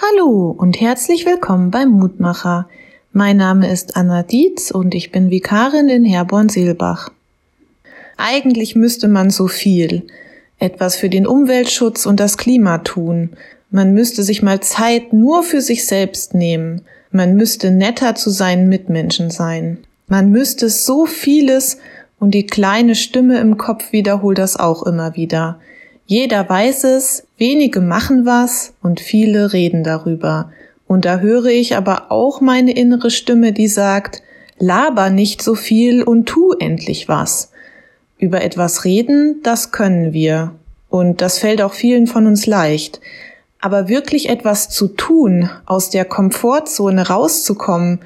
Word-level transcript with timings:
Hallo 0.00 0.54
und 0.56 0.80
herzlich 0.80 1.26
willkommen 1.26 1.72
beim 1.72 1.88
Mutmacher. 1.88 2.68
Mein 3.12 3.36
Name 3.36 3.68
ist 3.68 3.96
Anna 3.96 4.22
Dietz 4.22 4.70
und 4.70 4.94
ich 4.94 5.10
bin 5.10 5.28
Vikarin 5.28 5.88
in 5.88 6.04
Herborn-Seelbach. 6.04 7.10
Eigentlich 8.16 8.76
müsste 8.76 9.08
man 9.08 9.30
so 9.30 9.48
viel. 9.48 10.06
Etwas 10.60 10.94
für 10.94 11.08
den 11.08 11.26
Umweltschutz 11.26 12.06
und 12.06 12.20
das 12.20 12.38
Klima 12.38 12.78
tun. 12.78 13.30
Man 13.70 13.92
müsste 13.92 14.22
sich 14.22 14.40
mal 14.40 14.60
Zeit 14.60 15.12
nur 15.12 15.42
für 15.42 15.60
sich 15.60 15.84
selbst 15.84 16.32
nehmen. 16.32 16.82
Man 17.10 17.34
müsste 17.34 17.72
netter 17.72 18.14
zu 18.14 18.30
seinen 18.30 18.68
Mitmenschen 18.68 19.30
sein. 19.30 19.78
Man 20.06 20.30
müsste 20.30 20.68
so 20.68 21.06
vieles 21.06 21.78
und 22.20 22.34
die 22.34 22.46
kleine 22.46 22.94
Stimme 22.94 23.40
im 23.40 23.58
Kopf 23.58 23.90
wiederholt 23.90 24.38
das 24.38 24.56
auch 24.56 24.84
immer 24.84 25.16
wieder. 25.16 25.58
Jeder 26.10 26.48
weiß 26.48 26.84
es, 26.84 27.24
wenige 27.36 27.82
machen 27.82 28.24
was 28.24 28.72
und 28.82 28.98
viele 28.98 29.52
reden 29.52 29.84
darüber. 29.84 30.50
Und 30.86 31.04
da 31.04 31.18
höre 31.18 31.44
ich 31.50 31.76
aber 31.76 32.10
auch 32.10 32.40
meine 32.40 32.72
innere 32.72 33.10
Stimme, 33.10 33.52
die 33.52 33.68
sagt, 33.68 34.22
laber 34.58 35.10
nicht 35.10 35.42
so 35.42 35.54
viel 35.54 36.02
und 36.02 36.24
tu 36.24 36.54
endlich 36.54 37.10
was. 37.10 37.50
Über 38.16 38.40
etwas 38.40 38.86
reden, 38.86 39.40
das 39.42 39.70
können 39.70 40.14
wir. 40.14 40.54
Und 40.88 41.20
das 41.20 41.40
fällt 41.40 41.60
auch 41.60 41.74
vielen 41.74 42.06
von 42.06 42.26
uns 42.26 42.46
leicht. 42.46 43.02
Aber 43.60 43.90
wirklich 43.90 44.30
etwas 44.30 44.70
zu 44.70 44.88
tun, 44.88 45.50
aus 45.66 45.90
der 45.90 46.06
Komfortzone 46.06 47.06
rauszukommen, 47.06 48.00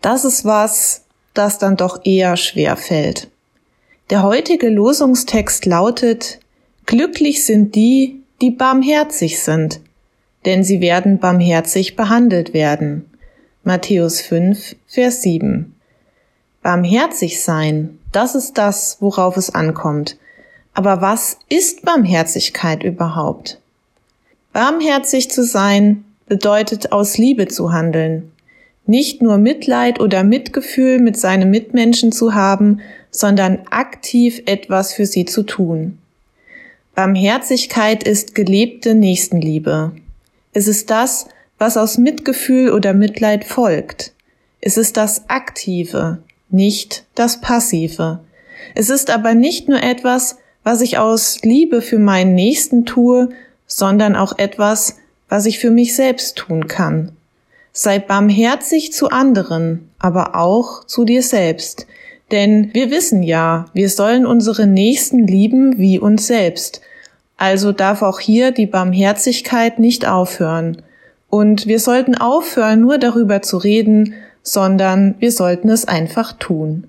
das 0.00 0.24
ist 0.24 0.44
was, 0.44 1.06
das 1.34 1.58
dann 1.58 1.76
doch 1.76 2.04
eher 2.04 2.36
schwer 2.36 2.76
fällt. 2.76 3.26
Der 4.10 4.22
heutige 4.22 4.68
Losungstext 4.68 5.66
lautet, 5.66 6.38
Glücklich 6.88 7.44
sind 7.44 7.74
die, 7.74 8.22
die 8.40 8.50
barmherzig 8.50 9.42
sind, 9.42 9.82
denn 10.46 10.64
sie 10.64 10.80
werden 10.80 11.18
barmherzig 11.18 11.96
behandelt 11.96 12.54
werden. 12.54 13.04
Matthäus 13.62 14.22
5, 14.22 14.74
Vers 14.86 15.20
7. 15.20 15.74
Barmherzig 16.62 17.42
sein, 17.42 17.98
das 18.10 18.34
ist 18.34 18.56
das, 18.56 18.96
worauf 19.00 19.36
es 19.36 19.54
ankommt. 19.54 20.16
Aber 20.72 21.02
was 21.02 21.36
ist 21.50 21.82
Barmherzigkeit 21.82 22.82
überhaupt? 22.82 23.60
Barmherzig 24.54 25.30
zu 25.30 25.44
sein 25.44 26.06
bedeutet 26.24 26.90
aus 26.90 27.18
Liebe 27.18 27.48
zu 27.48 27.70
handeln, 27.70 28.32
nicht 28.86 29.20
nur 29.20 29.36
Mitleid 29.36 30.00
oder 30.00 30.24
Mitgefühl 30.24 31.00
mit 31.00 31.18
seinen 31.18 31.50
Mitmenschen 31.50 32.12
zu 32.12 32.32
haben, 32.32 32.80
sondern 33.10 33.58
aktiv 33.68 34.40
etwas 34.46 34.94
für 34.94 35.04
sie 35.04 35.26
zu 35.26 35.42
tun. 35.42 35.98
Barmherzigkeit 36.98 38.02
ist 38.02 38.34
gelebte 38.34 38.96
Nächstenliebe. 38.96 39.92
Es 40.52 40.66
ist 40.66 40.90
das, 40.90 41.28
was 41.56 41.76
aus 41.76 41.96
Mitgefühl 41.96 42.72
oder 42.72 42.92
Mitleid 42.92 43.44
folgt. 43.44 44.12
Es 44.60 44.76
ist 44.76 44.96
das 44.96 45.30
Aktive, 45.30 46.18
nicht 46.50 47.04
das 47.14 47.40
Passive. 47.40 48.18
Es 48.74 48.90
ist 48.90 49.10
aber 49.10 49.34
nicht 49.34 49.68
nur 49.68 49.80
etwas, 49.80 50.38
was 50.64 50.80
ich 50.80 50.98
aus 50.98 51.38
Liebe 51.42 51.82
für 51.82 52.00
meinen 52.00 52.34
Nächsten 52.34 52.84
tue, 52.84 53.28
sondern 53.68 54.16
auch 54.16 54.36
etwas, 54.36 54.96
was 55.28 55.46
ich 55.46 55.60
für 55.60 55.70
mich 55.70 55.94
selbst 55.94 56.34
tun 56.34 56.66
kann. 56.66 57.12
Sei 57.72 58.00
barmherzig 58.00 58.92
zu 58.92 59.10
anderen, 59.10 59.88
aber 60.00 60.34
auch 60.34 60.82
zu 60.82 61.04
dir 61.04 61.22
selbst. 61.22 61.86
Denn 62.32 62.74
wir 62.74 62.90
wissen 62.90 63.22
ja, 63.22 63.66
wir 63.72 63.88
sollen 63.88 64.26
unsere 64.26 64.66
Nächsten 64.66 65.28
lieben 65.28 65.78
wie 65.78 66.00
uns 66.00 66.26
selbst. 66.26 66.82
Also 67.38 67.72
darf 67.72 68.02
auch 68.02 68.20
hier 68.20 68.50
die 68.50 68.66
Barmherzigkeit 68.66 69.78
nicht 69.78 70.06
aufhören. 70.06 70.82
Und 71.30 71.66
wir 71.66 71.78
sollten 71.78 72.16
aufhören, 72.16 72.80
nur 72.80 72.98
darüber 72.98 73.40
zu 73.42 73.56
reden, 73.56 74.14
sondern 74.42 75.14
wir 75.18 75.32
sollten 75.32 75.70
es 75.70 75.86
einfach 75.86 76.32
tun. 76.34 76.88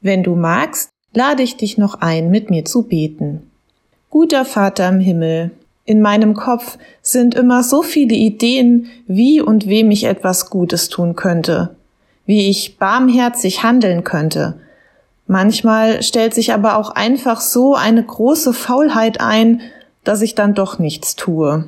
Wenn 0.00 0.22
du 0.22 0.34
magst, 0.34 0.90
lade 1.12 1.42
ich 1.42 1.56
dich 1.56 1.76
noch 1.78 2.00
ein, 2.00 2.30
mit 2.30 2.50
mir 2.50 2.64
zu 2.64 2.82
beten. 2.82 3.50
Guter 4.08 4.44
Vater 4.44 4.88
im 4.88 5.00
Himmel, 5.00 5.50
in 5.84 6.00
meinem 6.00 6.34
Kopf 6.34 6.78
sind 7.02 7.34
immer 7.34 7.62
so 7.62 7.82
viele 7.82 8.14
Ideen, 8.14 8.86
wie 9.06 9.40
und 9.40 9.66
wem 9.66 9.90
ich 9.90 10.04
etwas 10.04 10.48
Gutes 10.48 10.88
tun 10.88 11.16
könnte, 11.16 11.74
wie 12.26 12.48
ich 12.48 12.78
barmherzig 12.78 13.62
handeln 13.62 14.04
könnte, 14.04 14.54
Manchmal 15.30 16.02
stellt 16.02 16.34
sich 16.34 16.52
aber 16.52 16.76
auch 16.76 16.90
einfach 16.90 17.40
so 17.40 17.76
eine 17.76 18.02
große 18.02 18.52
Faulheit 18.52 19.20
ein, 19.20 19.60
dass 20.02 20.22
ich 20.22 20.34
dann 20.34 20.54
doch 20.54 20.80
nichts 20.80 21.14
tue. 21.14 21.66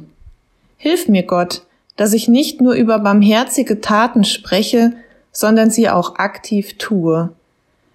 Hilf 0.78 1.06
mir 1.06 1.23
Gott, 1.23 1.62
dass 1.95 2.12
ich 2.12 2.27
nicht 2.27 2.61
nur 2.61 2.75
über 2.75 2.99
barmherzige 2.99 3.81
Taten 3.81 4.25
spreche, 4.25 4.95
sondern 5.31 5.71
sie 5.71 5.89
auch 5.89 6.17
aktiv 6.17 6.77
tue. 6.77 7.28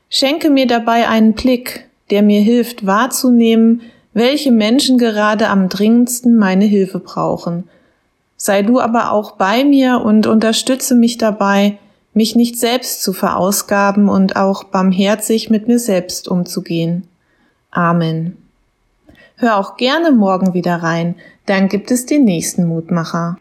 Schenke 0.09 0.49
mir 0.49 0.67
dabei 0.67 1.09
einen 1.09 1.33
Blick, 1.33 1.89
der 2.11 2.21
mir 2.21 2.39
hilft 2.39 2.85
wahrzunehmen, 2.85 3.81
welche 4.13 4.53
Menschen 4.53 4.97
gerade 4.97 5.49
am 5.49 5.67
dringendsten 5.67 6.37
meine 6.37 6.63
Hilfe 6.63 6.99
brauchen. 6.99 7.65
Sei 8.37 8.61
du 8.61 8.79
aber 8.79 9.11
auch 9.11 9.33
bei 9.33 9.65
mir 9.65 9.99
und 9.99 10.27
unterstütze 10.27 10.95
mich 10.95 11.17
dabei, 11.17 11.77
mich 12.17 12.35
nicht 12.35 12.59
selbst 12.59 13.01
zu 13.01 13.13
verausgaben 13.13 14.09
und 14.09 14.35
auch 14.35 14.65
barmherzig 14.65 15.49
mit 15.49 15.67
mir 15.67 15.79
selbst 15.79 16.27
umzugehen. 16.27 17.07
Amen. 17.71 18.35
Hör 19.37 19.57
auch 19.57 19.77
gerne 19.77 20.11
morgen 20.11 20.53
wieder 20.53 20.77
rein, 20.77 21.15
dann 21.45 21.69
gibt 21.69 21.91
es 21.91 22.05
den 22.07 22.25
nächsten 22.25 22.65
Mutmacher. 22.65 23.37